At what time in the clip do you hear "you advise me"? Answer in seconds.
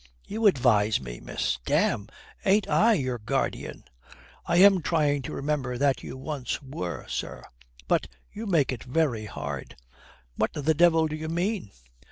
0.25-1.19